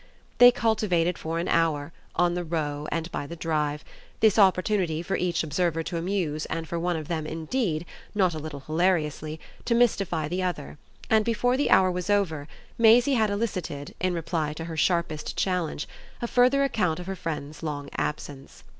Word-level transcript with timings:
They 0.39 0.49
cultivated 0.51 1.19
for 1.19 1.37
an 1.37 1.47
hour, 1.47 1.93
on 2.15 2.33
the 2.33 2.43
Row 2.43 2.87
and 2.91 3.11
by 3.11 3.27
the 3.27 3.35
Drive, 3.35 3.83
this 4.19 4.39
opportunity 4.39 5.03
for 5.03 5.15
each 5.15 5.43
observer 5.43 5.83
to 5.83 5.97
amuse 5.97 6.47
and 6.47 6.67
for 6.67 6.79
one 6.79 6.95
of 6.95 7.07
them 7.07 7.27
indeed, 7.27 7.85
not 8.15 8.33
a 8.33 8.39
little 8.39 8.61
hilariously, 8.61 9.39
to 9.65 9.75
mystify 9.75 10.27
the 10.27 10.41
other, 10.41 10.79
and 11.11 11.23
before 11.23 11.55
the 11.55 11.69
hour 11.69 11.91
was 11.91 12.09
over 12.09 12.47
Maisie 12.79 13.13
had 13.13 13.29
elicited, 13.29 13.93
in 14.01 14.15
reply 14.15 14.53
to 14.53 14.65
her 14.65 14.75
sharpest 14.75 15.37
challenge, 15.37 15.87
a 16.19 16.25
further 16.27 16.63
account 16.63 16.99
of 16.99 17.05
her 17.05 17.15
friend's 17.15 17.61
long 17.61 17.87
absence. 17.95 18.63